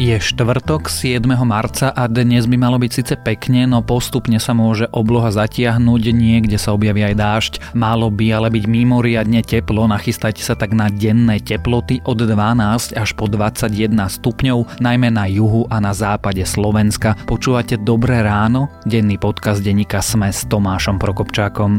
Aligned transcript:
Je 0.00 0.16
štvrtok 0.16 0.88
7. 0.88 1.28
marca 1.44 1.92
a 1.92 2.08
dnes 2.08 2.48
by 2.48 2.56
malo 2.56 2.80
byť 2.80 2.88
síce 2.88 3.14
pekne, 3.20 3.68
no 3.68 3.84
postupne 3.84 4.40
sa 4.40 4.56
môže 4.56 4.88
obloha 4.96 5.28
zatiahnuť, 5.28 6.16
niekde 6.16 6.56
sa 6.56 6.72
objaví 6.72 7.04
aj 7.04 7.20
dážď. 7.20 7.52
Malo 7.76 8.08
by 8.08 8.32
ale 8.32 8.48
byť 8.48 8.64
mimoriadne 8.64 9.44
teplo, 9.44 9.84
nachystajte 9.84 10.40
sa 10.40 10.56
tak 10.56 10.72
na 10.72 10.88
denné 10.88 11.36
teploty 11.44 12.00
od 12.08 12.16
12 12.16 12.96
až 12.96 13.10
po 13.12 13.28
21 13.28 13.92
stupňov, 13.92 14.80
najmä 14.80 15.12
na 15.12 15.28
juhu 15.28 15.68
a 15.68 15.76
na 15.84 15.92
západe 15.92 16.48
Slovenska. 16.48 17.20
Počúvate 17.28 17.76
Dobré 17.76 18.24
ráno? 18.24 18.72
Denný 18.88 19.20
podcast 19.20 19.60
denníka 19.60 20.00
Sme 20.00 20.32
s 20.32 20.48
Tomášom 20.48 20.96
Prokopčákom. 20.96 21.76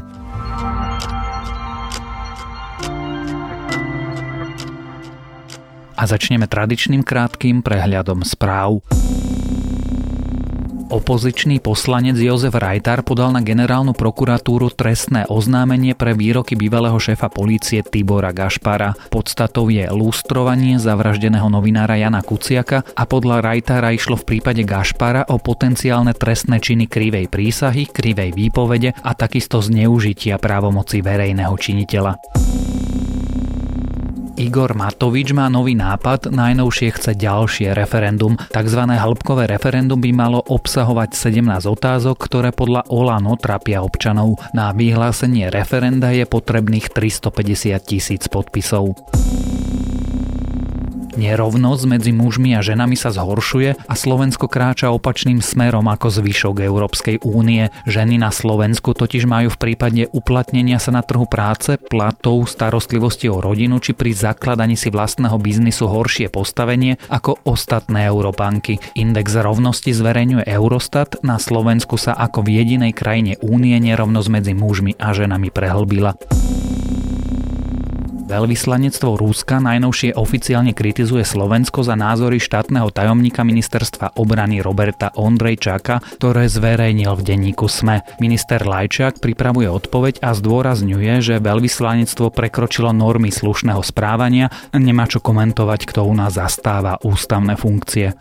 A 6.02 6.10
začneme 6.10 6.50
tradičným 6.50 7.06
krátkým 7.06 7.62
prehľadom 7.62 8.26
správ. 8.26 8.82
Opozičný 10.92 11.64
poslanec 11.64 12.20
Jozef 12.20 12.52
Rajtar 12.52 13.08
podal 13.08 13.32
na 13.32 13.40
generálnu 13.40 13.96
prokuratúru 13.96 14.76
trestné 14.76 15.24
oznámenie 15.24 15.96
pre 15.96 16.12
výroky 16.12 16.60
bývalého 16.60 17.00
šéfa 17.00 17.32
polície 17.32 17.80
Tibora 17.80 18.36
Gašpara. 18.36 19.00
Podstatou 19.08 19.72
je 19.72 19.88
lustrovanie 19.88 20.76
zavraždeného 20.84 21.48
novinára 21.48 21.96
Jana 21.96 22.20
Kuciaka 22.20 22.84
a 22.84 23.08
podľa 23.08 23.40
Rajtara 23.40 23.96
išlo 23.96 24.20
v 24.20 24.36
prípade 24.36 24.68
Gašpara 24.68 25.32
o 25.32 25.40
potenciálne 25.40 26.12
trestné 26.12 26.60
činy 26.60 26.92
krivej 26.92 27.32
prísahy, 27.32 27.88
krivej 27.88 28.36
výpovede 28.36 28.92
a 28.92 29.16
takisto 29.16 29.64
zneužitia 29.64 30.44
právomoci 30.44 31.00
verejného 31.00 31.56
činiteľa. 31.56 32.20
Igor 34.42 34.74
Matovič 34.74 35.38
má 35.38 35.46
nový 35.54 35.78
nápad, 35.78 36.34
najnovšie 36.34 36.98
chce 36.98 37.14
ďalšie 37.14 37.78
referendum. 37.78 38.34
Takzvané 38.50 38.98
hĺbkové 38.98 39.46
referendum 39.46 40.02
by 40.02 40.10
malo 40.10 40.42
obsahovať 40.42 41.14
17 41.14 41.70
otázok, 41.70 42.18
ktoré 42.18 42.50
podľa 42.50 42.90
Olano 42.90 43.38
trápia 43.38 43.86
občanov. 43.86 44.42
Na 44.58 44.74
vyhlásenie 44.74 45.54
referenda 45.54 46.10
je 46.10 46.26
potrebných 46.26 46.90
350 46.90 47.78
tisíc 47.86 48.26
podpisov. 48.26 48.98
Nerovnosť 51.22 51.84
medzi 51.86 52.10
mužmi 52.10 52.58
a 52.58 52.66
ženami 52.66 52.98
sa 52.98 53.14
zhoršuje 53.14 53.86
a 53.86 53.94
Slovensko 53.94 54.50
kráča 54.50 54.90
opačným 54.90 55.38
smerom 55.38 55.86
ako 55.86 56.10
zvyšok 56.10 56.66
Európskej 56.66 57.22
únie. 57.22 57.70
Ženy 57.86 58.18
na 58.18 58.34
Slovensku 58.34 58.98
totiž 58.98 59.30
majú 59.30 59.54
v 59.54 59.62
prípade 59.62 60.10
uplatnenia 60.18 60.82
sa 60.82 60.90
na 60.90 61.06
trhu 61.06 61.30
práce, 61.30 61.78
platov, 61.78 62.50
starostlivosti 62.50 63.30
o 63.30 63.38
rodinu 63.38 63.78
či 63.78 63.94
pri 63.94 64.18
zakladaní 64.18 64.74
si 64.74 64.90
vlastného 64.90 65.38
biznisu 65.38 65.86
horšie 65.86 66.34
postavenie 66.34 66.98
ako 67.14 67.38
ostatné 67.46 68.10
Európanky. 68.10 68.82
Index 68.98 69.38
rovnosti 69.38 69.94
zverejňuje 69.94 70.50
Eurostat, 70.50 71.22
na 71.22 71.38
Slovensku 71.38 72.02
sa 72.02 72.18
ako 72.18 72.42
v 72.42 72.66
jedinej 72.66 72.98
krajine 72.98 73.38
únie 73.46 73.78
nerovnosť 73.78 74.30
medzi 74.34 74.54
mužmi 74.58 74.98
a 74.98 75.14
ženami 75.14 75.54
prehlbila. 75.54 76.18
Veľvyslanectvo 78.32 79.20
Rúska 79.20 79.60
najnovšie 79.60 80.16
oficiálne 80.16 80.72
kritizuje 80.72 81.28
Slovensko 81.28 81.84
za 81.84 82.00
názory 82.00 82.40
štátneho 82.40 82.88
tajomníka 82.88 83.44
ministerstva 83.44 84.16
obrany 84.16 84.64
Roberta 84.64 85.12
Ondrejčáka, 85.20 86.00
ktoré 86.16 86.48
zverejnil 86.48 87.12
v 87.20 87.26
denníku 87.28 87.68
SME. 87.68 88.08
Minister 88.24 88.64
Lajčák 88.64 89.20
pripravuje 89.20 89.68
odpoveď 89.68 90.24
a 90.24 90.32
zdôrazňuje, 90.32 91.20
že 91.20 91.44
veľvyslanectvo 91.44 92.32
prekročilo 92.32 92.96
normy 92.96 93.36
slušného 93.36 93.84
správania 93.84 94.48
nemá 94.72 95.12
čo 95.12 95.20
komentovať, 95.20 95.92
kto 95.92 96.08
u 96.08 96.16
nás 96.16 96.40
zastáva 96.40 97.04
ústavné 97.04 97.60
funkcie. 97.60 98.16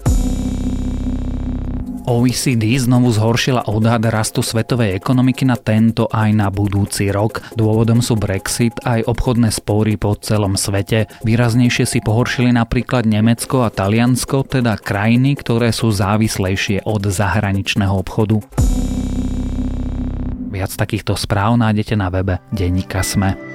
OECD 2.07 2.81
znovu 2.81 3.13
zhoršila 3.13 3.69
odhad 3.69 4.07
rastu 4.09 4.41
svetovej 4.41 4.97
ekonomiky 4.97 5.45
na 5.45 5.59
tento 5.59 6.09
aj 6.09 6.31
na 6.33 6.49
budúci 6.49 7.13
rok. 7.13 7.43
Dôvodom 7.59 8.01
sú 8.01 8.17
Brexit 8.17 8.73
aj 8.87 9.05
obchodné 9.05 9.53
spory 9.53 9.99
po 9.99 10.17
celom 10.17 10.57
svete. 10.57 11.11
Výraznejšie 11.27 11.85
si 11.85 11.99
pohoršili 12.01 12.55
napríklad 12.55 13.05
Nemecko 13.05 13.67
a 13.67 13.75
Taliansko, 13.75 14.47
teda 14.47 14.79
krajiny, 14.79 15.37
ktoré 15.37 15.75
sú 15.75 15.93
závislejšie 15.93 16.87
od 16.89 17.11
zahraničného 17.11 17.93
obchodu. 17.93 18.41
Viac 20.51 20.73
takýchto 20.75 21.15
správ 21.15 21.59
nájdete 21.59 21.95
na 21.99 22.09
webe 22.09 22.39
Denníka 22.51 23.03
Sme. 23.03 23.50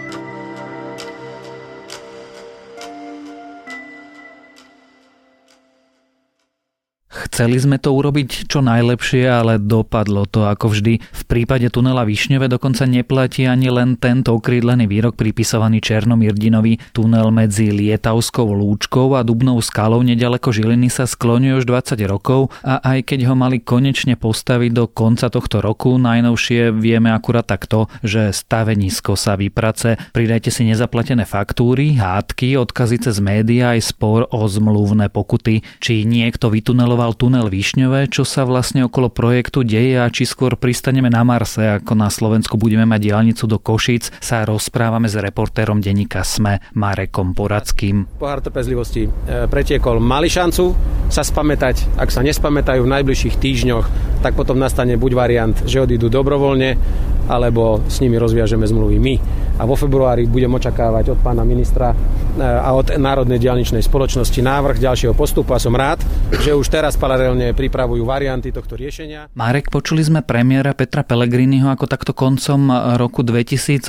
Chceli 7.36 7.60
sme 7.60 7.76
to 7.76 7.92
urobiť 7.92 8.48
čo 8.48 8.64
najlepšie, 8.64 9.28
ale 9.28 9.60
dopadlo 9.60 10.24
to 10.24 10.48
ako 10.48 10.72
vždy. 10.72 11.04
V 11.04 11.24
prípade 11.28 11.68
tunela 11.68 12.08
Višňove 12.08 12.48
dokonca 12.48 12.88
neplatí 12.88 13.44
ani 13.44 13.68
len 13.68 14.00
tento 14.00 14.40
okrídlený 14.40 14.88
výrok 14.88 15.20
pripisovaný 15.20 15.84
Černomirdinovi. 15.84 16.96
Tunel 16.96 17.28
medzi 17.36 17.76
Lietavskou 17.76 18.48
lúčkou 18.56 19.20
a 19.20 19.28
Dubnou 19.28 19.60
skalou 19.60 20.00
nedaleko 20.00 20.56
Žiliny 20.56 20.88
sa 20.88 21.04
skloňuje 21.04 21.60
už 21.60 21.68
20 21.68 22.00
rokov 22.08 22.56
a 22.64 22.80
aj 22.80 23.04
keď 23.04 23.28
ho 23.28 23.36
mali 23.36 23.60
konečne 23.60 24.16
postaviť 24.16 24.72
do 24.72 24.88
konca 24.88 25.28
tohto 25.28 25.60
roku, 25.60 26.00
najnovšie 26.00 26.72
vieme 26.72 27.12
akurát 27.12 27.44
takto, 27.44 27.92
že 28.00 28.32
stavenisko 28.32 29.20
sa 29.20 29.36
vyprace. 29.36 30.00
Pridajte 30.16 30.56
si 30.56 30.64
nezaplatené 30.64 31.28
faktúry, 31.28 32.00
hádky, 32.00 32.56
odkazy 32.56 33.04
cez 33.04 33.20
médiá 33.20 33.76
aj 33.76 33.92
spor 33.92 34.24
o 34.32 34.48
zmluvné 34.48 35.12
pokuty. 35.12 35.68
Či 35.84 36.08
niekto 36.08 36.48
vytuneloval 36.48 37.25
tunel 37.26 37.50
Višňové, 37.50 38.06
čo 38.14 38.22
sa 38.22 38.46
vlastne 38.46 38.86
okolo 38.86 39.10
projektu 39.10 39.66
deje 39.66 39.98
a 39.98 40.06
či 40.14 40.30
skôr 40.30 40.54
pristaneme 40.62 41.10
na 41.10 41.26
Marse, 41.26 41.82
ako 41.82 41.98
na 41.98 42.14
Slovensku 42.14 42.54
budeme 42.54 42.86
mať 42.86 43.02
diálnicu 43.02 43.50
do 43.50 43.58
Košíc, 43.58 44.14
sa 44.22 44.46
rozprávame 44.46 45.10
s 45.10 45.18
reportérom 45.18 45.82
denníka 45.82 46.22
SME 46.22 46.62
Marekom 46.78 47.34
Poradským. 47.34 48.22
Pohár 48.22 48.46
trpezlivosti 48.46 49.10
e, 49.10 49.50
pretiekol. 49.50 49.98
Mali 49.98 50.30
šancu 50.30 50.78
sa 51.10 51.26
spamätať, 51.26 51.98
ak 51.98 52.14
sa 52.14 52.22
nespamätajú 52.22 52.86
v 52.86 52.94
najbližších 52.94 53.42
týždňoch, 53.42 53.86
tak 54.22 54.38
potom 54.38 54.62
nastane 54.62 54.94
buď 54.94 55.12
variant, 55.18 55.58
že 55.66 55.82
odídu 55.82 56.14
dobrovoľne, 56.14 56.78
alebo 57.26 57.82
s 57.90 58.06
nimi 58.06 58.22
rozviažeme 58.22 58.70
zmluvy 58.70 59.02
my. 59.02 59.16
A 59.56 59.64
vo 59.66 59.74
februári 59.74 60.30
budem 60.30 60.52
očakávať 60.54 61.18
od 61.18 61.20
pána 61.26 61.42
ministra 61.42 61.90
e, 61.90 61.98
a 62.46 62.70
od 62.70 62.94
Národnej 63.02 63.42
diálničnej 63.42 63.82
spoločnosti 63.82 64.38
návrh 64.46 64.78
ďalšieho 64.78 65.18
postupu 65.18 65.58
a 65.58 65.64
som 65.64 65.74
rád, 65.74 66.06
že 66.38 66.54
už 66.54 66.70
teraz 66.70 66.94
paralelne 67.16 67.56
pripravujú 67.56 68.04
varianty 68.04 68.52
tohto 68.52 68.76
riešenia. 68.76 69.32
Marek, 69.40 69.72
počuli 69.72 70.04
sme 70.04 70.20
premiéra 70.20 70.76
Petra 70.76 71.00
Pellegriniho, 71.08 71.72
ako 71.72 71.88
takto 71.88 72.12
koncom 72.12 72.68
roku 73.00 73.24
2018 73.24 73.88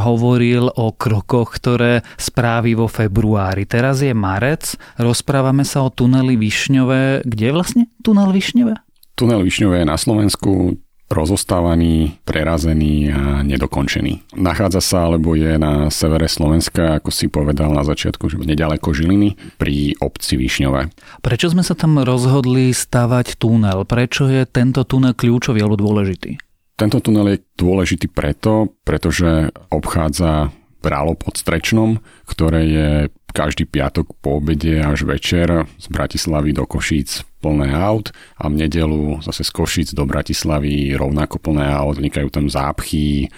hovoril 0.00 0.72
o 0.72 0.96
krokoch, 0.96 1.52
ktoré 1.60 2.00
správi 2.16 2.72
vo 2.80 2.88
februári. 2.88 3.68
Teraz 3.68 4.00
je 4.00 4.16
marec, 4.16 4.72
rozprávame 4.96 5.68
sa 5.68 5.84
o 5.84 5.92
tuneli 5.92 6.40
Višňové. 6.40 7.28
Kde 7.28 7.48
vlastne 7.52 7.92
tunel 8.00 8.32
Višňové? 8.32 8.72
Tunel 9.12 9.44
Višňové 9.44 9.84
je 9.84 9.86
na 9.92 10.00
Slovensku 10.00 10.80
rozostávaný, 11.08 12.20
prerazený 12.28 13.10
a 13.10 13.22
nedokončený. 13.40 14.36
Nachádza 14.36 14.84
sa 14.84 14.98
alebo 15.08 15.32
je 15.32 15.56
na 15.56 15.88
severe 15.88 16.28
Slovenska, 16.28 17.00
ako 17.00 17.08
si 17.08 17.32
povedal 17.32 17.72
na 17.72 17.82
začiatku, 17.82 18.28
že 18.28 18.36
nedaleko 18.38 18.92
Žiliny, 18.92 19.36
pri 19.56 19.96
obci 19.98 20.36
Višňové. 20.36 20.92
Prečo 21.24 21.48
sme 21.48 21.64
sa 21.64 21.72
tam 21.72 21.96
rozhodli 22.04 22.70
stavať 22.70 23.40
tunel? 23.40 23.88
Prečo 23.88 24.28
je 24.28 24.44
tento 24.44 24.84
tunel 24.84 25.16
kľúčový 25.16 25.64
alebo 25.64 25.80
dôležitý? 25.80 26.36
Tento 26.78 27.02
tunel 27.02 27.34
je 27.34 27.38
dôležitý 27.58 28.06
preto, 28.06 28.70
pretože 28.86 29.50
obchádza 29.66 30.54
Bralo 30.78 31.18
pod 31.18 31.34
Strečnom, 31.34 31.98
ktoré 32.26 32.60
je 32.64 32.88
každý 33.34 33.68
piatok 33.68 34.18
po 34.18 34.40
obede 34.40 34.80
až 34.80 35.04
večer 35.04 35.68
z 35.78 35.86
Bratislavy 35.90 36.54
do 36.54 36.64
Košíc 36.64 37.22
plné 37.38 37.70
aut 37.70 38.10
a 38.38 38.50
v 38.50 38.66
nedelu 38.66 39.22
zase 39.22 39.46
z 39.46 39.50
Košic 39.52 39.88
do 39.94 40.08
Bratislavy 40.08 40.96
rovnako 40.98 41.38
plné 41.38 41.66
aut, 41.70 41.98
vznikajú 41.98 42.28
tam 42.32 42.50
zápchy, 42.50 43.30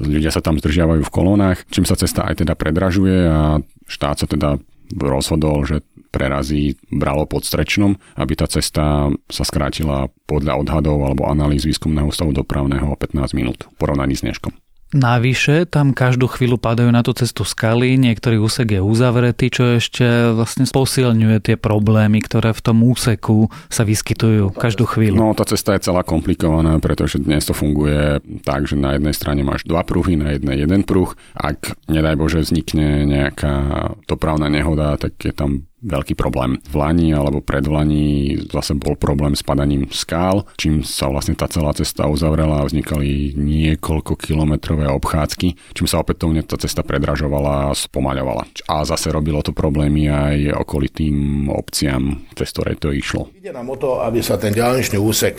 ľudia 0.00 0.34
sa 0.34 0.42
tam 0.42 0.58
zdržiavajú 0.58 1.02
v 1.06 1.14
kolónach, 1.14 1.62
čím 1.70 1.86
sa 1.86 1.94
cesta 1.94 2.26
aj 2.26 2.42
teda 2.42 2.58
predražuje 2.58 3.30
a 3.30 3.62
štát 3.86 4.24
sa 4.24 4.26
teda 4.26 4.58
rozhodol, 4.94 5.62
že 5.66 5.86
prerazí 6.14 6.78
bralo 6.94 7.26
pod 7.26 7.42
Strečnom, 7.42 7.98
aby 8.14 8.38
tá 8.38 8.46
cesta 8.46 9.10
sa 9.26 9.44
skrátila 9.44 10.10
podľa 10.30 10.62
odhadov 10.62 11.02
alebo 11.02 11.26
analýz 11.26 11.66
výskumného 11.66 12.10
stavu 12.14 12.30
dopravného 12.30 12.86
o 12.86 12.94
15 12.94 13.34
minút 13.34 13.66
porovnaní 13.78 14.14
s 14.14 14.22
dneškom. 14.22 14.63
Navyše, 14.94 15.66
tam 15.66 15.90
každú 15.90 16.30
chvíľu 16.30 16.54
padajú 16.54 16.86
na 16.94 17.02
tú 17.02 17.10
cestu 17.18 17.42
skaly, 17.42 17.98
niektorý 17.98 18.38
úsek 18.38 18.78
je 18.78 18.80
uzavretý, 18.80 19.50
čo 19.50 19.74
ešte 19.74 20.30
vlastne 20.30 20.70
posilňuje 20.70 21.42
tie 21.42 21.56
problémy, 21.58 22.22
ktoré 22.22 22.54
v 22.54 22.62
tom 22.62 22.86
úseku 22.86 23.50
sa 23.66 23.82
vyskytujú 23.82 24.54
každú 24.54 24.86
chvíľu. 24.86 25.18
No, 25.18 25.34
tá 25.34 25.42
cesta 25.42 25.74
je 25.74 25.90
celá 25.90 26.06
komplikovaná, 26.06 26.78
pretože 26.78 27.18
dnes 27.18 27.42
to 27.42 27.58
funguje 27.58 28.22
tak, 28.46 28.70
že 28.70 28.78
na 28.78 28.94
jednej 28.94 29.18
strane 29.18 29.42
máš 29.42 29.66
dva 29.66 29.82
pruhy, 29.82 30.14
na 30.14 30.30
jednej 30.38 30.62
jeden 30.62 30.86
pruh. 30.86 31.10
Ak, 31.34 31.74
nedaj 31.90 32.14
Bože, 32.14 32.46
vznikne 32.46 33.02
nejaká 33.02 33.90
dopravná 34.06 34.46
nehoda, 34.46 34.94
tak 34.94 35.18
je 35.18 35.34
tam 35.34 35.66
veľký 35.84 36.16
problém. 36.16 36.58
V 36.64 36.74
Lani 36.80 37.12
alebo 37.12 37.44
pred 37.44 37.68
Lani 37.68 38.40
zase 38.48 38.72
bol 38.74 38.96
problém 38.96 39.36
s 39.36 39.44
padaním 39.44 39.86
skál, 39.92 40.48
čím 40.56 40.80
sa 40.80 41.12
vlastne 41.12 41.36
tá 41.36 41.44
celá 41.46 41.76
cesta 41.76 42.08
uzavrela 42.08 42.64
a 42.64 42.66
vznikali 42.66 43.36
niekoľko 43.36 44.16
kilometrové 44.16 44.88
obchádzky, 44.88 45.76
čím 45.76 45.86
sa 45.86 46.00
opätovne 46.00 46.40
tá 46.42 46.56
cesta 46.56 46.80
predražovala 46.80 47.70
a 47.70 47.76
spomaľovala. 47.76 48.48
A 48.72 48.82
zase 48.88 49.12
robilo 49.12 49.44
to 49.44 49.52
problémy 49.52 50.08
aj 50.08 50.64
okolitým 50.64 51.46
obciam, 51.52 52.24
cez 52.32 52.48
ktoré 52.50 52.80
to 52.80 52.90
išlo. 52.90 53.28
Ide 53.36 53.52
nám 53.52 53.68
o 53.68 53.76
to, 53.76 54.00
aby 54.00 54.24
sa 54.24 54.40
ten 54.40 54.56
ďalničný 54.56 54.96
úsek 54.96 55.36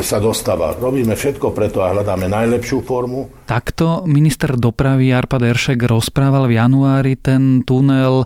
sa 0.00 0.22
dostával. 0.22 0.78
Robíme 0.78 1.18
všetko 1.18 1.50
preto 1.50 1.82
a 1.82 1.90
hľadáme 1.90 2.30
najlepšiu 2.30 2.86
formu. 2.86 3.26
Takto 3.50 4.06
minister 4.06 4.54
dopravy 4.54 5.10
Arpad 5.10 5.42
Eršek 5.42 5.82
rozprával 5.82 6.46
v 6.46 6.62
januári 6.62 7.18
ten 7.18 7.66
tunel 7.66 8.22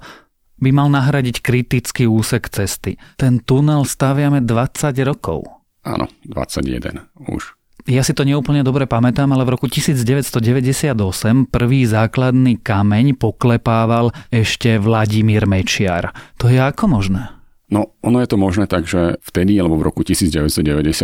by 0.64 0.70
mal 0.72 0.88
nahradiť 0.88 1.44
kritický 1.44 2.08
úsek 2.08 2.48
cesty. 2.48 2.96
Ten 3.20 3.44
tunel 3.44 3.84
staviame 3.84 4.40
20 4.40 4.96
rokov. 5.04 5.44
Áno, 5.84 6.08
21 6.24 7.04
už. 7.28 7.52
Ja 7.84 8.00
si 8.00 8.16
to 8.16 8.24
neúplne 8.24 8.64
dobre 8.64 8.88
pamätám, 8.88 9.28
ale 9.36 9.44
v 9.44 9.60
roku 9.60 9.68
1998 9.68 10.96
prvý 11.52 11.84
základný 11.84 12.56
kameň 12.64 13.12
poklepával 13.20 14.08
ešte 14.32 14.80
Vladimír 14.80 15.44
Mečiar. 15.44 16.16
To 16.40 16.48
je 16.48 16.56
ako 16.56 16.88
možné? 16.88 17.43
No, 17.72 17.96
ono 18.04 18.20
je 18.20 18.28
to 18.28 18.36
možné 18.36 18.68
tak, 18.68 18.84
že 18.84 19.16
vtedy, 19.24 19.56
alebo 19.56 19.80
v 19.80 19.88
roku 19.88 20.04
1998, 20.04 21.00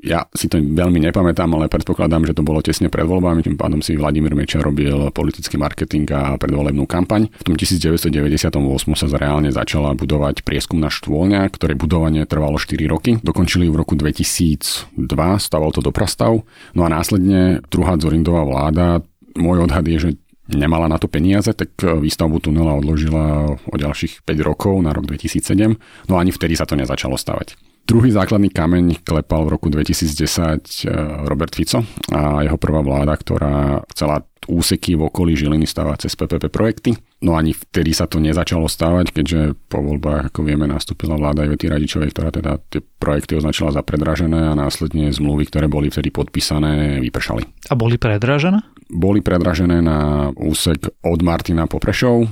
ja 0.00 0.24
si 0.32 0.48
to 0.48 0.56
veľmi 0.56 0.96
nepamätám, 1.04 1.52
ale 1.52 1.68
predpokladám, 1.68 2.24
že 2.24 2.32
to 2.32 2.40
bolo 2.40 2.64
tesne 2.64 2.88
pred 2.88 3.04
voľbami, 3.04 3.44
tým 3.44 3.60
pádom 3.60 3.84
si 3.84 4.00
Vladimír 4.00 4.32
Mečer 4.32 4.64
robil 4.64 5.12
politický 5.12 5.60
marketing 5.60 6.08
a 6.16 6.40
predvolebnú 6.40 6.88
kampaň. 6.88 7.28
V 7.28 7.44
tom 7.44 7.54
1998 7.60 8.48
sa 8.96 9.06
reálne 9.20 9.52
začala 9.52 9.92
budovať 9.92 10.48
prieskumná 10.48 10.88
štôlňa, 10.88 11.52
ktorej 11.52 11.76
budovanie 11.76 12.24
trvalo 12.24 12.56
4 12.56 12.72
roky. 12.88 13.20
Dokončili 13.20 13.68
v 13.68 13.84
roku 13.84 13.92
2002, 13.92 14.96
staval 15.36 15.76
to 15.76 15.84
doprastav. 15.84 16.40
No 16.72 16.80
a 16.82 16.88
následne 16.88 17.60
druhá 17.68 18.00
Zorindová 18.00 18.48
vláda 18.48 19.04
môj 19.36 19.64
odhad 19.64 19.84
je, 19.88 19.98
že 19.98 20.10
nemala 20.52 20.86
na 20.88 21.00
to 21.00 21.08
peniaze, 21.08 21.50
tak 21.52 21.72
e, 21.82 21.98
výstavbu 21.98 22.38
tunela 22.38 22.76
odložila 22.76 23.56
o 23.56 23.76
ďalších 23.76 24.22
5 24.24 24.48
rokov 24.48 24.78
na 24.84 24.92
rok 24.92 25.08
2007, 25.08 25.76
no 26.08 26.14
ani 26.20 26.30
vtedy 26.30 26.54
sa 26.54 26.68
to 26.68 26.76
nezačalo 26.78 27.16
stavať. 27.16 27.56
Druhý 27.82 28.14
základný 28.14 28.54
kameň 28.54 29.02
klepal 29.02 29.42
v 29.42 29.58
roku 29.58 29.66
2010 29.66 30.86
e, 30.86 30.92
Robert 31.26 31.50
Fico 31.50 31.82
a 32.14 32.46
jeho 32.46 32.54
prvá 32.54 32.78
vláda, 32.78 33.18
ktorá 33.18 33.82
chcela 33.90 34.22
úseky 34.46 34.98
v 34.98 35.06
okolí 35.06 35.38
Žiliny 35.38 35.66
stavať 35.66 36.06
cez 36.06 36.18
PPP 36.18 36.50
projekty. 36.50 36.90
No 37.22 37.38
ani 37.38 37.54
vtedy 37.54 37.94
sa 37.94 38.10
to 38.10 38.18
nezačalo 38.18 38.66
stávať, 38.66 39.14
keďže 39.14 39.54
po 39.70 39.78
voľbách, 39.82 40.34
ako 40.34 40.40
vieme, 40.42 40.66
nastúpila 40.66 41.14
vláda 41.14 41.46
Ivety 41.46 41.70
Radičovej, 41.70 42.10
ktorá 42.10 42.34
teda 42.34 42.58
tie 42.66 42.82
projekty 42.82 43.38
označila 43.38 43.70
za 43.70 43.82
predražené 43.86 44.50
a 44.50 44.58
následne 44.58 45.14
zmluvy, 45.14 45.46
ktoré 45.46 45.70
boli 45.70 45.90
vtedy 45.90 46.10
podpísané, 46.10 46.98
vypršali. 46.98 47.70
A 47.70 47.74
boli 47.78 47.98
predražené? 47.98 48.71
Boli 48.92 49.24
predražené 49.24 49.80
na 49.80 50.28
úsek 50.36 50.92
od 51.00 51.20
Martina 51.24 51.64
po 51.64 51.80
Prešov. 51.80 52.28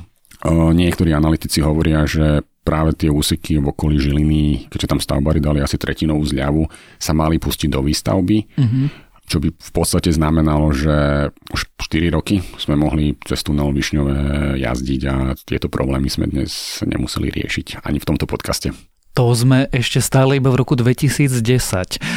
Niektorí 0.47 1.17
analytici 1.17 1.65
hovoria, 1.65 2.05
že 2.05 2.45
práve 2.61 2.93
tie 2.93 3.09
úseky 3.09 3.57
v 3.61 3.73
okolí 3.73 3.97
Žiliny, 3.97 4.69
keďže 4.69 4.89
tam 4.93 5.01
stavbári 5.01 5.41
dali 5.41 5.65
asi 5.65 5.81
tretinovú 5.81 6.21
zľavu, 6.29 6.69
sa 7.01 7.17
mali 7.17 7.41
pustiť 7.41 7.69
do 7.73 7.81
výstavby. 7.81 8.39
Mm-hmm 8.61 8.89
čo 9.31 9.39
by 9.39 9.55
v 9.55 9.71
podstate 9.71 10.11
znamenalo, 10.11 10.75
že 10.75 11.31
už 11.55 11.71
4 11.79 12.11
roky 12.11 12.43
sme 12.59 12.75
mohli 12.75 13.15
cez 13.23 13.47
tunel 13.47 13.71
Višňové 13.71 14.59
jazdiť 14.59 15.01
a 15.07 15.39
tieto 15.39 15.71
problémy 15.71 16.11
sme 16.11 16.27
dnes 16.27 16.83
nemuseli 16.83 17.31
riešiť 17.31 17.87
ani 17.87 18.03
v 18.03 18.09
tomto 18.11 18.27
podcaste. 18.27 18.75
To 19.15 19.31
sme 19.31 19.71
ešte 19.71 20.03
stále 20.03 20.43
iba 20.43 20.51
v 20.51 20.59
roku 20.59 20.75
2010. 20.75 21.47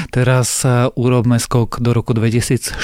Teraz 0.10 0.66
urobme 0.98 1.38
skok 1.38 1.78
do 1.86 1.94
roku 1.94 2.18
2014 2.18 2.82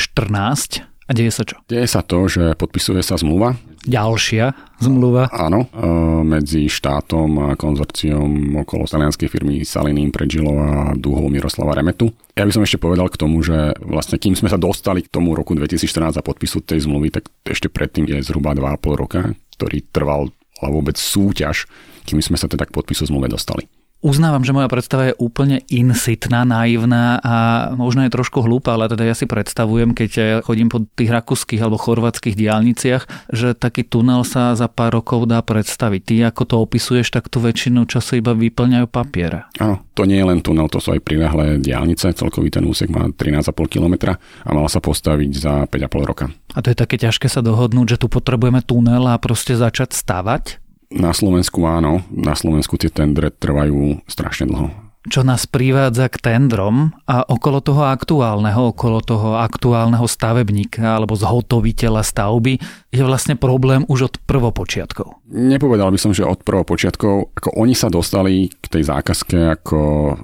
a 1.10 1.12
deje 1.18 1.34
sa 1.34 1.42
čo? 1.42 1.58
Deje 1.66 1.90
sa 1.90 2.06
to, 2.06 2.30
že 2.30 2.54
podpisuje 2.54 3.02
sa 3.02 3.18
zmluva. 3.18 3.58
Ďalšia 3.90 4.54
zmluva. 4.78 5.34
Áno, 5.34 5.66
e, 5.66 5.90
medzi 6.22 6.70
štátom 6.70 7.50
a 7.50 7.58
konzorciom 7.58 8.62
okolo 8.62 8.86
talianskej 8.86 9.26
firmy 9.26 9.66
Saliny 9.66 10.06
Predžilov 10.14 10.56
a 10.62 10.72
dúhov 10.94 11.26
Miroslava 11.34 11.74
Remetu. 11.74 12.14
Ja 12.38 12.46
by 12.46 12.54
som 12.54 12.62
ešte 12.62 12.78
povedal 12.78 13.10
k 13.10 13.18
tomu, 13.18 13.42
že 13.42 13.74
vlastne 13.82 14.22
kým 14.22 14.38
sme 14.38 14.54
sa 14.54 14.62
dostali 14.62 15.02
k 15.02 15.10
tomu 15.10 15.34
roku 15.34 15.58
2014 15.58 16.14
a 16.14 16.22
podpisu 16.22 16.62
tej 16.62 16.86
zmluvy, 16.86 17.10
tak 17.10 17.26
ešte 17.42 17.74
predtým 17.74 18.06
je 18.06 18.22
zhruba 18.22 18.54
2,5 18.54 19.02
roka, 19.02 19.34
ktorý 19.58 19.90
trval 19.90 20.30
vôbec 20.62 21.00
súťaž, 21.00 21.66
kým 22.06 22.22
sme 22.22 22.38
sa 22.38 22.46
teda 22.46 22.70
k 22.70 22.76
podpisu 22.76 23.10
zmluve 23.10 23.32
dostali. 23.32 23.66
Uznávam, 24.00 24.48
že 24.48 24.56
moja 24.56 24.72
predstava 24.72 25.12
je 25.12 25.20
úplne 25.20 25.60
insitná, 25.68 26.48
naivná 26.48 27.20
a 27.20 27.36
možno 27.76 28.08
je 28.08 28.16
trošku 28.16 28.40
hlúpa, 28.40 28.80
ale 28.80 28.88
teda 28.88 29.04
ja 29.04 29.12
si 29.12 29.28
predstavujem, 29.28 29.92
keď 29.92 30.40
chodím 30.48 30.72
po 30.72 30.88
tých 30.96 31.12
rakúskych 31.12 31.60
alebo 31.60 31.76
chorvátskych 31.76 32.40
diálniciach, 32.40 33.04
že 33.36 33.52
taký 33.60 33.84
tunel 33.84 34.24
sa 34.24 34.56
za 34.56 34.72
pár 34.72 35.04
rokov 35.04 35.28
dá 35.28 35.44
predstaviť. 35.44 36.00
Ty 36.00 36.16
ako 36.32 36.44
to 36.48 36.56
opisuješ, 36.64 37.12
tak 37.12 37.28
tu 37.28 37.44
väčšinu 37.44 37.84
času 37.92 38.24
iba 38.24 38.32
vyplňajú 38.32 38.88
papiere. 38.88 39.52
Áno, 39.60 39.84
to 39.92 40.08
nie 40.08 40.16
je 40.16 40.30
len 40.32 40.40
tunel, 40.40 40.72
to 40.72 40.80
sú 40.80 40.96
aj 40.96 41.04
prilahlé 41.04 41.60
diálnice. 41.60 42.16
Celkový 42.16 42.56
ten 42.56 42.64
úsek 42.64 42.88
má 42.88 43.04
13,5 43.12 43.52
km 43.68 44.16
a 44.16 44.50
mal 44.56 44.72
sa 44.72 44.80
postaviť 44.80 45.32
za 45.36 45.68
5,5 45.68 46.08
roka. 46.08 46.32
A 46.56 46.64
to 46.64 46.72
je 46.72 46.78
také 46.80 46.96
ťažké 46.96 47.28
sa 47.28 47.44
dohodnúť, 47.44 48.00
že 48.00 48.00
tu 48.00 48.08
potrebujeme 48.08 48.64
tunel 48.64 49.12
a 49.12 49.20
proste 49.20 49.60
začať 49.60 49.92
stavať? 49.92 50.69
Na 50.90 51.14
Slovensku 51.14 51.62
áno, 51.70 52.02
na 52.10 52.34
Slovensku 52.34 52.74
tie 52.76 52.90
tendre 52.90 53.30
trvajú 53.30 54.02
strašne 54.10 54.50
dlho 54.50 54.90
čo 55.08 55.24
nás 55.24 55.48
privádza 55.48 56.12
k 56.12 56.20
tendrom 56.20 56.92
a 57.08 57.24
okolo 57.24 57.64
toho 57.64 57.88
aktuálneho, 57.88 58.76
okolo 58.76 59.00
toho 59.00 59.40
aktuálneho 59.40 60.04
stavebníka 60.04 61.00
alebo 61.00 61.16
zhotoviteľa 61.16 62.04
stavby 62.04 62.60
je 62.92 63.04
vlastne 63.08 63.40
problém 63.40 63.88
už 63.88 64.12
od 64.12 64.16
prvopočiatkov. 64.28 65.24
Nepovedal 65.32 65.90
by 65.96 66.00
som, 66.00 66.12
že 66.12 66.28
od 66.28 66.44
prvopočiatkov, 66.44 67.32
ako 67.32 67.50
oni 67.56 67.74
sa 67.74 67.88
dostali 67.88 68.52
k 68.52 68.66
tej 68.68 68.92
zákazke, 68.92 69.38
ako 69.56 69.80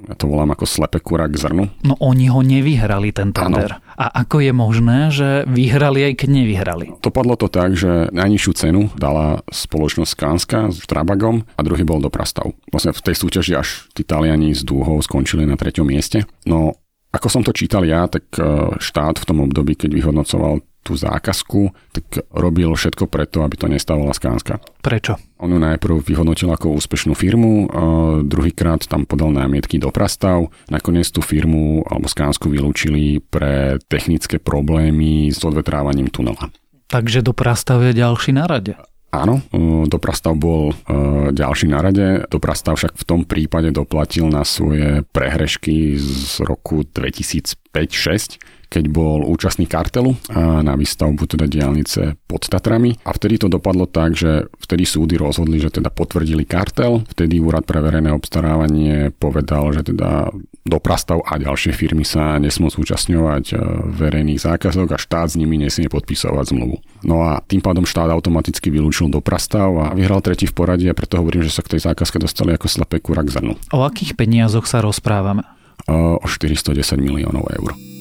ja 0.06 0.14
to 0.14 0.28
volám 0.28 0.52
ako 0.52 0.68
slepe 0.68 1.00
kura 1.00 1.24
k 1.26 1.40
zrnu. 1.40 1.64
No 1.82 1.96
oni 1.98 2.28
ho 2.28 2.44
nevyhrali 2.44 3.16
ten 3.16 3.32
tender. 3.32 3.80
Ano. 3.80 3.85
A 3.96 4.24
ako 4.24 4.44
je 4.44 4.52
možné, 4.52 4.98
že 5.08 5.28
vyhrali 5.48 6.12
aj 6.12 6.14
keď 6.20 6.28
nevyhrali? 6.28 6.86
padlo 7.08 7.32
to 7.40 7.48
tak, 7.48 7.72
že 7.72 8.12
najnižšiu 8.12 8.52
cenu 8.52 8.92
dala 8.92 9.40
spoločnosť 9.48 10.10
Skanska 10.12 10.58
s 10.68 10.84
Trabagom 10.84 11.48
a 11.56 11.60
druhý 11.64 11.80
bol 11.80 12.04
Doprastav. 12.04 12.52
Vlastne 12.68 12.92
v 12.92 13.00
tej 13.00 13.16
súťaži 13.16 13.52
až 13.56 13.88
tí 13.96 14.04
Taliani 14.04 14.52
z 14.52 14.68
dúhov 14.68 15.00
skončili 15.00 15.48
na 15.48 15.56
treťom 15.56 15.88
mieste. 15.88 16.28
No 16.44 16.76
ako 17.08 17.28
som 17.32 17.40
to 17.40 17.56
čítal 17.56 17.88
ja, 17.88 18.04
tak 18.04 18.28
e, 18.36 18.76
štát 18.76 19.16
v 19.16 19.24
tom 19.24 19.40
období, 19.40 19.72
keď 19.72 19.96
vyhodnocoval 19.96 20.60
tú 20.86 20.94
zákazku, 20.94 21.74
tak 21.90 22.22
robil 22.30 22.70
všetko 22.70 23.10
preto, 23.10 23.42
aby 23.42 23.58
to 23.58 23.66
nestávala 23.66 24.14
Skánska. 24.14 24.62
Prečo? 24.78 25.18
On 25.42 25.50
ju 25.50 25.58
najprv 25.58 25.98
vyhodnotil 26.06 26.46
ako 26.54 26.78
úspešnú 26.78 27.18
firmu, 27.18 27.66
druhýkrát 28.22 28.86
tam 28.86 29.02
podal 29.02 29.34
námietky 29.34 29.82
do 29.82 29.90
prastav, 29.90 30.46
nakoniec 30.70 31.10
tú 31.10 31.26
firmu 31.26 31.82
alebo 31.90 32.06
Skánsku 32.06 32.46
vylúčili 32.46 33.18
pre 33.18 33.82
technické 33.90 34.38
problémy 34.38 35.34
s 35.34 35.42
odvetrávaním 35.42 36.06
tunela. 36.06 36.54
Takže 36.86 37.26
do 37.26 37.34
prastav 37.34 37.82
je 37.82 37.98
ďalší 37.98 38.30
na 38.30 38.46
rade. 38.46 38.78
Áno, 39.14 39.40
Doprastav 39.88 40.36
bol 40.36 40.76
ďalší 41.32 41.72
na 41.72 41.80
rade. 41.80 42.28
Doprastav 42.28 42.76
však 42.76 43.00
v 43.00 43.04
tom 43.06 43.24
prípade 43.24 43.72
doplatil 43.72 44.28
na 44.28 44.44
svoje 44.44 45.08
prehrešky 45.08 45.96
z 45.96 46.44
roku 46.44 46.84
2005-6 46.84 48.36
keď 48.66 48.84
bol 48.90 49.24
účastný 49.26 49.70
kartelu 49.70 50.14
na 50.36 50.74
výstavbu 50.74 51.24
teda 51.26 51.46
diálnice 51.46 52.18
pod 52.26 52.46
Tatrami 52.46 52.98
a 53.06 53.10
vtedy 53.14 53.38
to 53.38 53.46
dopadlo 53.46 53.86
tak, 53.86 54.18
že 54.18 54.50
vtedy 54.62 54.84
súdy 54.84 55.14
rozhodli, 55.16 55.62
že 55.62 55.70
teda 55.70 55.90
potvrdili 55.90 56.42
kartel, 56.44 57.06
vtedy 57.06 57.38
úrad 57.38 57.64
pre 57.64 57.78
verejné 57.78 58.10
obstarávanie 58.10 59.14
povedal, 59.14 59.70
že 59.70 59.86
teda 59.86 60.30
doprastav 60.66 61.22
a 61.22 61.38
ďalšie 61.38 61.70
firmy 61.70 62.02
sa 62.02 62.42
nesmú 62.42 62.68
zúčastňovať 62.68 63.44
e, 63.54 63.56
verejných 63.94 64.42
zákazok 64.42 64.98
a 64.98 64.98
štát 64.98 65.30
s 65.30 65.38
nimi 65.38 65.54
nesmie 65.56 65.86
podpisovať 65.86 66.50
zmluvu. 66.50 66.82
No 67.06 67.22
a 67.22 67.38
tým 67.46 67.62
pádom 67.62 67.86
štát 67.86 68.10
automaticky 68.10 68.68
vylúčil 68.74 69.06
doprastav 69.06 69.70
a 69.78 69.94
vyhral 69.94 70.18
tretí 70.18 70.50
v 70.50 70.56
poradí 70.58 70.90
a 70.90 70.98
preto 70.98 71.22
hovorím, 71.22 71.46
že 71.46 71.54
sa 71.54 71.62
k 71.62 71.78
tej 71.78 71.86
zákazke 71.86 72.18
dostali 72.18 72.50
ako 72.52 72.66
slepé 72.66 72.98
kura 72.98 73.22
k 73.22 73.30
zrnu. 73.38 73.54
O 73.70 73.86
akých 73.86 74.18
peniazoch 74.18 74.66
sa 74.66 74.82
rozprávame? 74.82 75.46
E, 75.86 75.94
o 75.94 76.26
410 76.26 76.98
miliónov 76.98 77.46
eur. 77.54 77.95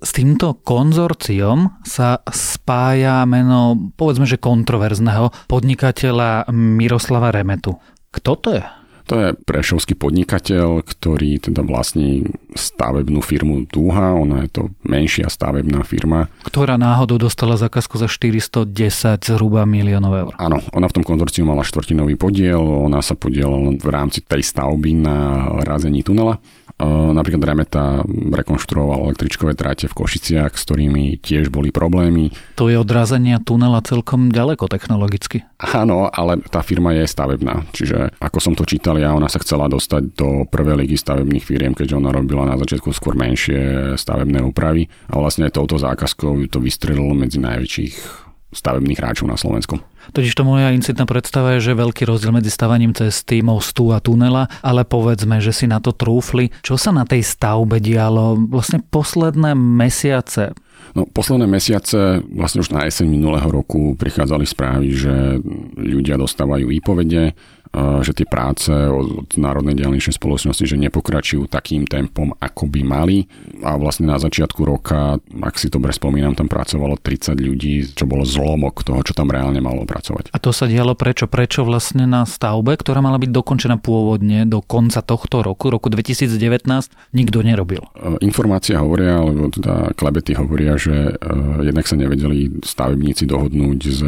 S 0.00 0.10
týmto 0.16 0.56
konzorciom 0.64 1.84
sa 1.84 2.24
spája 2.32 3.22
meno, 3.28 3.92
povedzme, 3.94 4.24
že 4.24 4.40
kontroverzného 4.40 5.28
podnikateľa 5.46 6.48
Miroslava 6.52 7.28
Remetu. 7.28 7.76
Kto 8.08 8.32
to 8.40 8.50
je? 8.56 8.64
To 9.10 9.18
je 9.18 9.34
prešovský 9.34 9.98
podnikateľ, 9.98 10.86
ktorý 10.86 11.42
teda 11.42 11.66
vlastní 11.66 12.30
stavebnú 12.54 13.18
firmu 13.18 13.66
Dúha, 13.66 14.14
ona 14.14 14.46
je 14.46 14.50
to 14.54 14.62
menšia 14.86 15.26
stavebná 15.26 15.82
firma. 15.82 16.30
Ktorá 16.46 16.78
náhodou 16.78 17.18
dostala 17.18 17.58
zákazku 17.58 17.98
za 17.98 18.06
410 18.06 18.70
zhruba 19.18 19.66
miliónov 19.66 20.14
eur. 20.14 20.32
Áno, 20.38 20.62
ona 20.70 20.86
v 20.86 20.94
tom 20.94 21.02
konzorciu 21.02 21.42
mala 21.42 21.66
štvrtinový 21.66 22.14
podiel, 22.14 22.62
ona 22.62 23.02
sa 23.02 23.18
podielala 23.18 23.74
v 23.74 23.88
rámci 23.90 24.22
tej 24.22 24.46
stavby 24.46 25.02
na 25.02 25.16
razení 25.66 26.06
tunela. 26.06 26.38
Napríklad 26.80 27.44
Remeta 27.44 27.84
rekonštruoval 28.08 29.12
električkové 29.12 29.52
tráte 29.52 29.84
v 29.86 29.96
Košiciach, 29.96 30.56
s 30.56 30.64
ktorými 30.64 31.20
tiež 31.20 31.52
boli 31.52 31.68
problémy. 31.68 32.32
To 32.56 32.72
je 32.72 32.80
odrazenia 32.80 33.36
tunela 33.42 33.84
celkom 33.84 34.32
ďaleko 34.32 34.64
technologicky. 34.70 35.44
Áno, 35.60 36.08
ale 36.08 36.40
tá 36.48 36.64
firma 36.64 36.96
je 36.96 37.04
stavebná. 37.04 37.68
Čiže 37.76 38.16
ako 38.16 38.38
som 38.40 38.54
to 38.56 38.64
čítal 38.64 38.96
ja, 38.96 39.12
ona 39.12 39.28
sa 39.28 39.42
chcela 39.44 39.68
dostať 39.68 40.02
do 40.16 40.48
prvej 40.48 40.86
ligy 40.86 40.96
stavebných 40.96 41.44
firiem, 41.44 41.76
keďže 41.76 42.00
ona 42.00 42.10
robila 42.10 42.48
na 42.48 42.56
začiatku 42.56 42.96
skôr 42.96 43.12
menšie 43.12 43.94
stavebné 44.00 44.40
úpravy 44.40 44.88
a 45.12 45.20
vlastne 45.20 45.52
touto 45.52 45.76
zákazkou 45.76 46.48
to 46.48 46.58
vystrelilo 46.64 47.12
medzi 47.12 47.36
najväčších 47.36 48.29
stavebných 48.50 48.98
hráčov 48.98 49.30
na 49.30 49.38
Slovensku. 49.38 49.78
Totiž 50.10 50.34
to 50.34 50.42
moja 50.42 50.74
incitná 50.74 51.06
predstava 51.06 51.54
je, 51.56 51.70
že 51.70 51.78
veľký 51.78 52.02
rozdiel 52.02 52.34
medzi 52.34 52.50
stavaním 52.50 52.90
cesty, 52.90 53.46
mostu 53.46 53.94
a 53.94 54.02
tunela, 54.02 54.50
ale 54.58 54.82
povedzme, 54.82 55.38
že 55.38 55.54
si 55.54 55.70
na 55.70 55.78
to 55.78 55.94
trúfli. 55.94 56.50
Čo 56.66 56.74
sa 56.74 56.90
na 56.90 57.06
tej 57.06 57.22
stavbe 57.22 57.78
dialo 57.78 58.50
vlastne 58.50 58.82
posledné 58.82 59.54
mesiace? 59.54 60.50
No, 60.90 61.06
posledné 61.06 61.46
mesiace, 61.46 62.18
vlastne 62.34 62.66
už 62.66 62.74
na 62.74 62.82
jeseň 62.90 63.06
minulého 63.06 63.46
roku 63.46 63.94
prichádzali 63.94 64.42
správy, 64.42 64.88
že 64.90 65.38
ľudia 65.78 66.18
dostávajú 66.18 66.66
výpovede, 66.66 67.38
že 68.02 68.12
tie 68.16 68.26
práce 68.26 68.70
od 68.72 69.30
Národnej 69.38 69.78
diálničnej 69.78 70.18
spoločnosti, 70.18 70.66
že 70.66 70.74
nepokračujú 70.74 71.46
takým 71.46 71.86
tempom, 71.86 72.34
ako 72.42 72.66
by 72.66 72.80
mali. 72.82 73.18
A 73.62 73.78
vlastne 73.78 74.10
na 74.10 74.18
začiatku 74.18 74.66
roka, 74.66 75.22
ak 75.22 75.54
si 75.54 75.70
dobre 75.70 75.94
spomínam, 75.94 76.34
tam 76.34 76.50
pracovalo 76.50 76.98
30 76.98 77.38
ľudí, 77.38 77.86
čo 77.94 78.10
bolo 78.10 78.26
zlomok 78.26 78.82
toho, 78.82 79.06
čo 79.06 79.14
tam 79.14 79.30
reálne 79.30 79.62
malo 79.62 79.86
pracovať. 79.86 80.34
A 80.34 80.38
to 80.42 80.50
sa 80.50 80.66
dialo 80.66 80.98
prečo? 80.98 81.30
Prečo 81.30 81.62
vlastne 81.62 82.10
na 82.10 82.26
stavbe, 82.26 82.74
ktorá 82.74 82.98
mala 82.98 83.22
byť 83.22 83.30
dokončená 83.30 83.78
pôvodne 83.78 84.42
do 84.50 84.58
konca 84.58 84.98
tohto 84.98 85.46
roku, 85.46 85.70
roku 85.70 85.86
2019, 85.86 86.66
nikto 87.14 87.38
nerobil? 87.46 87.86
E, 87.94 88.18
informácia 88.26 88.82
hovoria, 88.82 89.22
alebo 89.22 89.46
teda 89.46 89.94
klebety 89.94 90.34
hovoria, 90.34 90.74
že 90.74 91.14
uh, 91.14 91.62
jednak 91.62 91.86
sa 91.86 91.94
nevedeli 91.94 92.50
stavebníci 92.66 93.30
dohodnúť 93.30 93.78
s 93.86 94.00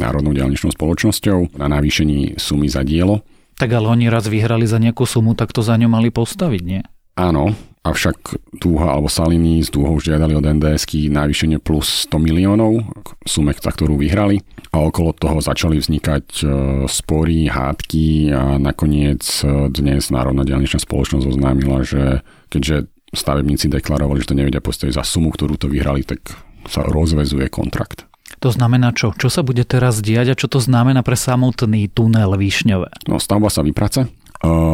Národnou 0.00 0.32
diálničnou 0.32 0.72
spoločnosťou 0.72 1.60
na 1.60 1.66
navýšení 1.68 2.40
sumy 2.40 2.72
za 2.72 2.80
diel 2.80 3.01
dielo. 3.02 3.26
Tak 3.58 3.74
ale 3.74 3.90
oni 3.90 4.06
raz 4.06 4.30
vyhrali 4.30 4.64
za 4.64 4.78
nejakú 4.78 5.02
sumu, 5.02 5.34
tak 5.34 5.50
to 5.50 5.66
za 5.66 5.74
ňu 5.74 5.90
mali 5.90 6.14
postaviť, 6.14 6.62
nie? 6.62 6.80
Áno, 7.18 7.52
avšak 7.84 8.40
Dúha 8.56 8.96
alebo 8.96 9.10
Saliny 9.10 9.60
z 9.60 9.68
Dúhou 9.68 10.00
žiadali 10.00 10.32
od 10.32 10.46
nds 10.46 10.88
navýšenie 11.12 11.60
plus 11.60 12.08
100 12.08 12.16
miliónov, 12.16 12.80
sume, 13.28 13.52
za 13.52 13.68
ktorú 13.68 14.00
vyhrali. 14.00 14.40
A 14.72 14.80
okolo 14.80 15.12
toho 15.12 15.36
začali 15.44 15.76
vznikať 15.76 16.24
e, 16.40 16.44
spory, 16.88 17.52
hádky 17.52 18.32
a 18.32 18.56
nakoniec 18.56 19.20
e, 19.44 19.68
dnes 19.68 20.08
Národná 20.08 20.48
diálničná 20.48 20.80
spoločnosť 20.80 21.28
oznámila, 21.28 21.84
že 21.84 22.24
keďže 22.48 22.88
stavebníci 23.12 23.68
deklarovali, 23.68 24.24
že 24.24 24.32
to 24.32 24.38
nevedia 24.40 24.64
postaviť 24.64 24.96
za 24.96 25.04
sumu, 25.04 25.28
ktorú 25.28 25.60
to 25.60 25.68
vyhrali, 25.68 26.08
tak 26.08 26.24
sa 26.64 26.88
rozvezuje 26.88 27.52
kontrakt. 27.52 28.08
To 28.42 28.50
znamená 28.50 28.90
čo? 28.90 29.14
Čo 29.14 29.30
sa 29.30 29.46
bude 29.46 29.62
teraz 29.62 30.02
diať 30.02 30.34
a 30.34 30.38
čo 30.38 30.50
to 30.50 30.58
znamená 30.58 31.06
pre 31.06 31.14
samotný 31.14 31.86
tunel 31.86 32.34
Výšňové? 32.34 33.06
No 33.06 33.22
stavba 33.22 33.46
sa 33.46 33.62
vyprace, 33.62 34.10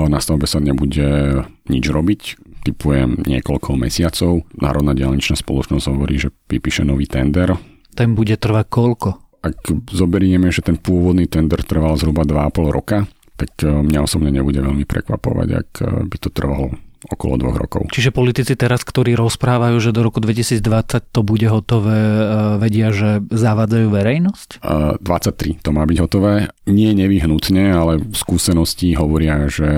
na 0.09 0.19
stavbe 0.25 0.49
sa 0.49 0.57
nebude 0.57 1.45
nič 1.69 1.85
robiť, 1.85 2.21
typujem 2.65 3.29
niekoľko 3.29 3.77
mesiacov. 3.77 4.49
Národná 4.57 4.97
diálničná 4.97 5.37
spoločnosť 5.37 5.85
hovorí, 5.93 6.17
že 6.17 6.33
vypíše 6.49 6.89
nový 6.89 7.05
tender. 7.05 7.61
Ten 7.93 8.17
bude 8.17 8.41
trvať 8.41 8.67
koľko? 8.73 9.09
Ak 9.45 9.61
zoberieme, 9.93 10.49
že 10.49 10.65
ten 10.65 10.81
pôvodný 10.81 11.29
tender 11.29 11.61
trval 11.61 12.01
zhruba 12.01 12.25
2,5 12.25 12.73
roka, 12.73 13.05
tak 13.37 13.53
mňa 13.63 14.01
osobne 14.01 14.33
nebude 14.33 14.65
veľmi 14.65 14.89
prekvapovať, 14.89 15.49
ak 15.53 15.71
by 16.09 16.17
to 16.17 16.33
trvalo 16.33 16.73
okolo 17.07 17.39
dvoch 17.39 17.57
rokov. 17.63 17.83
Čiže 17.95 18.11
politici 18.11 18.59
teraz, 18.59 18.83
ktorí 18.83 19.15
rozprávajú, 19.15 19.79
že 19.79 19.95
do 19.95 20.03
roku 20.03 20.19
2020 20.19 21.15
to 21.15 21.21
bude 21.23 21.47
hotové, 21.47 21.95
e, 21.95 22.25
vedia, 22.59 22.91
že 22.91 23.23
zavádzajú 23.31 23.87
verejnosť? 23.87 24.49
23 24.99 25.63
to 25.63 25.71
má 25.71 25.87
byť 25.87 25.99
hotové. 26.03 26.51
Nie 26.67 26.91
nevyhnutne, 26.93 27.71
ale 27.71 28.03
skúsenosti 28.11 28.99
hovoria, 28.99 29.47
že 29.47 29.69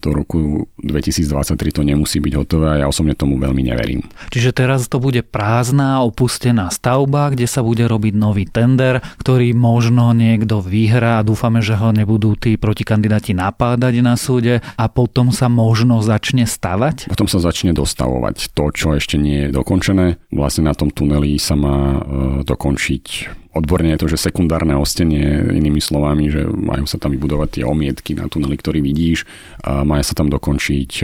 do 0.00 0.10
roku 0.16 0.40
2023 0.80 1.76
to 1.76 1.82
nemusí 1.84 2.18
byť 2.18 2.32
hotové 2.40 2.66
a 2.72 2.80
ja 2.84 2.86
osobne 2.88 3.12
tomu 3.12 3.36
veľmi 3.36 3.60
neverím. 3.60 4.08
Čiže 4.32 4.56
teraz 4.56 4.88
to 4.88 4.96
bude 4.98 5.20
prázdna, 5.28 6.00
opustená 6.00 6.72
stavba, 6.72 7.28
kde 7.34 7.44
sa 7.44 7.60
bude 7.60 7.84
robiť 7.84 8.14
nový 8.16 8.48
tender, 8.48 9.04
ktorý 9.20 9.52
možno 9.52 10.16
niekto 10.16 10.64
vyhrá 10.64 11.20
a 11.20 11.26
dúfame, 11.26 11.60
že 11.60 11.76
ho 11.76 11.92
nebudú 11.92 12.38
tí 12.38 12.56
protikandidáti 12.56 13.36
napádať 13.36 14.00
na 14.00 14.14
súde 14.16 14.64
a 14.78 14.84
potom 14.88 15.34
sa 15.34 15.52
možno 15.52 16.00
začne 16.00 16.46
stavať? 16.54 17.10
Potom 17.10 17.26
sa 17.26 17.42
začne 17.42 17.74
dostavovať 17.74 18.54
to, 18.54 18.64
čo 18.70 18.94
ešte 18.94 19.18
nie 19.18 19.48
je 19.48 19.50
dokončené. 19.50 20.22
Vlastne 20.30 20.70
na 20.70 20.74
tom 20.78 20.94
tuneli 20.94 21.34
sa 21.42 21.58
má 21.58 21.98
e, 21.98 22.00
dokončiť 22.46 23.04
odborne 23.54 23.94
je 23.94 24.00
to, 24.02 24.06
že 24.10 24.28
sekundárne 24.28 24.74
ostenie, 24.74 25.54
inými 25.54 25.78
slovami, 25.78 26.28
že 26.28 26.42
majú 26.44 26.84
sa 26.90 26.98
tam 26.98 27.14
vybudovať 27.14 27.48
tie 27.60 27.64
omietky 27.64 28.18
na 28.18 28.26
tuneli, 28.26 28.58
ktorý 28.58 28.82
vidíš, 28.82 29.24
a 29.62 29.86
majú 29.86 30.02
sa 30.02 30.14
tam 30.18 30.28
dokončiť 30.28 30.90
e, 31.00 31.02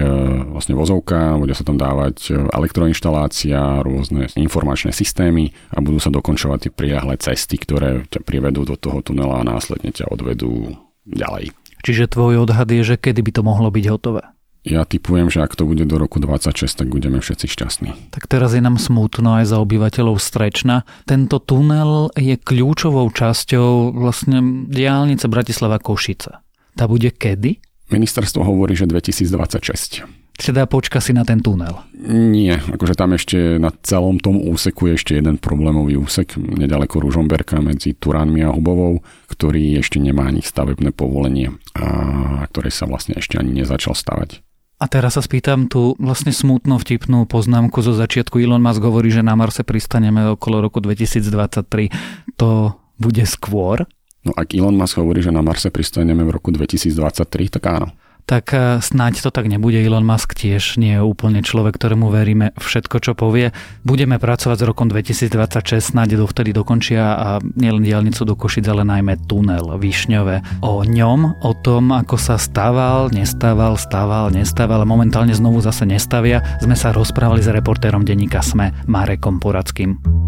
vlastne 0.50 0.74
vozovka, 0.74 1.38
bude 1.38 1.54
sa 1.54 1.62
tam 1.62 1.78
dávať 1.78 2.16
e, 2.28 2.42
elektroinštalácia, 2.50 3.86
rôzne 3.86 4.26
informačné 4.34 4.90
systémy 4.90 5.54
a 5.70 5.78
budú 5.78 6.02
sa 6.02 6.10
dokončovať 6.10 6.68
tie 6.68 6.72
priahle 6.74 7.14
cesty, 7.16 7.56
ktoré 7.56 8.04
ťa 8.10 8.26
privedú 8.26 8.66
do 8.66 8.74
toho 8.74 9.00
tunela 9.00 9.40
a 9.40 9.46
následne 9.46 9.94
ťa 9.94 10.10
odvedú 10.10 10.74
ďalej. 11.06 11.54
Čiže 11.80 12.12
tvoj 12.12 12.44
odhad 12.44 12.68
je, 12.68 12.82
že 12.84 13.00
kedy 13.00 13.24
by 13.24 13.30
to 13.32 13.42
mohlo 13.46 13.72
byť 13.72 13.84
hotové? 13.88 14.22
Ja 14.60 14.84
typujem, 14.84 15.32
že 15.32 15.40
ak 15.40 15.56
to 15.56 15.64
bude 15.64 15.88
do 15.88 15.96
roku 15.96 16.20
26, 16.20 16.68
tak 16.68 16.92
budeme 16.92 17.24
všetci 17.24 17.46
šťastní. 17.48 18.12
Tak 18.12 18.28
teraz 18.28 18.52
je 18.52 18.60
nám 18.60 18.76
smutno 18.76 19.40
aj 19.40 19.48
za 19.48 19.56
obyvateľov 19.56 20.20
Strečna. 20.20 20.84
Tento 21.08 21.40
tunel 21.40 22.12
je 22.12 22.36
kľúčovou 22.36 23.08
časťou 23.08 23.96
vlastne 23.96 24.68
diálnice 24.68 25.32
Bratislava 25.32 25.80
Košice. 25.80 26.44
Tá 26.76 26.84
bude 26.84 27.08
kedy? 27.08 27.56
Ministerstvo 27.88 28.44
hovorí, 28.44 28.76
že 28.76 28.84
2026. 28.84 30.04
Teda 30.40 30.64
počka 30.64 31.04
si 31.04 31.12
na 31.12 31.24
ten 31.24 31.40
tunel. 31.40 31.84
Nie, 32.08 32.60
akože 32.60 32.96
tam 32.96 33.12
ešte 33.12 33.60
na 33.60 33.72
celom 33.84 34.16
tom 34.16 34.40
úseku 34.40 34.88
je 34.88 34.96
ešte 34.96 35.12
jeden 35.16 35.36
problémový 35.36 36.00
úsek 36.00 36.36
nedaleko 36.36 37.00
Ružomberka 37.00 37.60
medzi 37.60 37.92
Turánmi 37.92 38.40
a 38.44 38.52
Hubovou, 38.52 39.04
ktorý 39.28 39.76
ešte 39.80 40.00
nemá 40.00 40.32
ani 40.32 40.40
stavebné 40.40 40.96
povolenie 40.96 41.52
a 41.76 42.44
ktorý 42.48 42.72
sa 42.72 42.88
vlastne 42.88 43.20
ešte 43.20 43.36
ani 43.36 43.52
nezačal 43.52 43.92
stavať. 43.92 44.40
A 44.80 44.88
teraz 44.88 45.20
sa 45.20 45.22
spýtam 45.22 45.68
tú 45.68 45.92
vlastne 46.00 46.32
smutnú 46.32 46.80
vtipnú 46.80 47.28
poznámku 47.28 47.84
zo 47.84 47.92
začiatku. 47.92 48.40
Elon 48.40 48.64
Musk 48.64 48.80
hovorí, 48.80 49.12
že 49.12 49.20
na 49.20 49.36
Marse 49.36 49.60
pristaneme 49.60 50.24
okolo 50.32 50.64
roku 50.64 50.80
2023. 50.80 52.40
To 52.40 52.72
bude 52.96 53.20
skôr? 53.28 53.84
No 54.24 54.32
ak 54.32 54.56
Elon 54.56 54.72
Musk 54.72 54.96
hovorí, 54.96 55.20
že 55.20 55.28
na 55.28 55.44
Marse 55.44 55.68
pristaneme 55.68 56.24
v 56.24 56.32
roku 56.32 56.48
2023, 56.48 57.60
tak 57.60 57.64
áno 57.68 57.92
tak 58.30 58.54
eh, 58.54 58.78
snáď 58.78 59.26
to 59.26 59.34
tak 59.34 59.50
nebude. 59.50 59.82
Elon 59.82 60.06
Musk 60.06 60.38
tiež 60.38 60.78
nie 60.78 60.94
je 60.94 61.02
úplne 61.02 61.42
človek, 61.42 61.74
ktorému 61.74 62.14
veríme 62.14 62.54
všetko, 62.54 63.02
čo 63.02 63.18
povie. 63.18 63.50
Budeme 63.82 64.22
pracovať 64.22 64.62
s 64.62 64.64
rokom 64.70 64.86
2026, 64.86 65.90
snáď 65.90 66.22
dovtedy 66.22 66.54
dokončia 66.54 67.18
a 67.18 67.28
nielen 67.58 67.82
diálnicu 67.82 68.22
do 68.22 68.38
Košic, 68.38 68.70
ale 68.70 68.86
najmä 68.86 69.26
tunel 69.26 69.74
Višňové. 69.74 70.62
O 70.62 70.86
ňom, 70.86 71.42
o 71.42 71.52
tom, 71.58 71.90
ako 71.90 72.14
sa 72.14 72.38
stával, 72.38 73.10
nestával, 73.10 73.74
stával, 73.74 74.30
nestával, 74.30 74.86
momentálne 74.86 75.34
znovu 75.34 75.58
zase 75.58 75.82
nestavia, 75.82 76.38
sme 76.62 76.78
sa 76.78 76.94
rozprávali 76.94 77.42
s 77.42 77.50
reportérom 77.50 78.06
denníka 78.06 78.38
SME 78.38 78.70
Marekom 78.86 79.42
Poradským. 79.42 80.19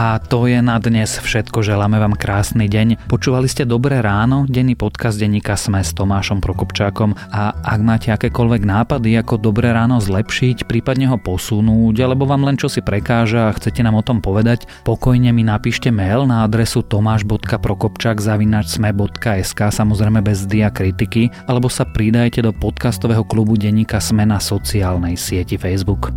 A 0.00 0.16
to 0.16 0.48
je 0.48 0.64
na 0.64 0.80
dnes 0.80 1.20
všetko. 1.20 1.60
Želáme 1.60 2.00
vám 2.00 2.16
krásny 2.16 2.72
deň. 2.72 3.04
Počúvali 3.04 3.44
ste 3.52 3.68
Dobré 3.68 4.00
ráno, 4.00 4.48
denný 4.48 4.72
podcast 4.72 5.20
denníka 5.20 5.60
Sme 5.60 5.84
s 5.84 5.92
Tomášom 5.92 6.40
Prokopčákom 6.40 7.12
a 7.28 7.52
ak 7.52 7.80
máte 7.84 8.08
akékoľvek 8.08 8.64
nápady, 8.64 9.20
ako 9.20 9.36
Dobré 9.36 9.76
ráno 9.76 10.00
zlepšiť, 10.00 10.64
prípadne 10.64 11.12
ho 11.12 11.20
posunúť, 11.20 12.00
alebo 12.00 12.24
vám 12.24 12.48
len 12.48 12.56
čo 12.56 12.72
si 12.72 12.80
prekáža 12.80 13.52
a 13.52 13.54
chcete 13.60 13.84
nám 13.84 14.00
o 14.00 14.02
tom 14.06 14.24
povedať, 14.24 14.64
pokojne 14.88 15.36
mi 15.36 15.44
napíšte 15.44 15.92
mail 15.92 16.24
na 16.24 16.48
adresu 16.48 16.80
tomáš.prokopčak.sme.sk 16.80 19.60
samozrejme 19.68 20.24
bez 20.24 20.48
diakritiky, 20.48 21.28
alebo 21.44 21.68
sa 21.68 21.84
pridajte 21.84 22.40
do 22.40 22.56
podcastového 22.56 23.28
klubu 23.28 23.60
denníka 23.60 24.00
Sme 24.00 24.24
na 24.24 24.40
sociálnej 24.40 25.20
sieti 25.20 25.60
Facebook. 25.60 26.08